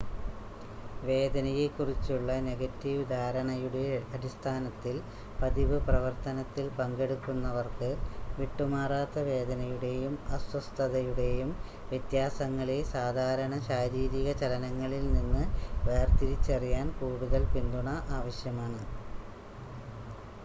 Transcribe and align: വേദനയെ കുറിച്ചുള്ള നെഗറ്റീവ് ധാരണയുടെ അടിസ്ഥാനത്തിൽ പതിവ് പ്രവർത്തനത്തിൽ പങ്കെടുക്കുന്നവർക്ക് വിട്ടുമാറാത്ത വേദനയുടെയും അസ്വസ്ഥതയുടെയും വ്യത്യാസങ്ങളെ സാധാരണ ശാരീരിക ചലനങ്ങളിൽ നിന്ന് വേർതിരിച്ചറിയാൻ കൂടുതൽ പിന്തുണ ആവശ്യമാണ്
വേദനയെ 1.01 1.65
കുറിച്ചുള്ള 1.71 2.35
നെഗറ്റീവ് 2.45 3.03
ധാരണയുടെ 3.09 3.83
അടിസ്ഥാനത്തിൽ 4.11 4.95
പതിവ് 5.39 5.77
പ്രവർത്തനത്തിൽ 5.79 6.65
പങ്കെടുക്കുന്നവർക്ക് 6.77 7.89
വിട്ടുമാറാത്ത 8.37 9.25
വേദനയുടെയും 9.27 10.15
അസ്വസ്ഥതയുടെയും 10.37 11.51
വ്യത്യാസങ്ങളെ 11.91 12.79
സാധാരണ 12.93 13.59
ശാരീരിക 13.69 14.31
ചലനങ്ങളിൽ 14.41 15.05
നിന്ന് 15.13 15.43
വേർതിരിച്ചറിയാൻ 15.87 16.89
കൂടുതൽ 16.99 17.45
പിന്തുണ 17.53 17.87
ആവശ്യമാണ് 18.17 18.81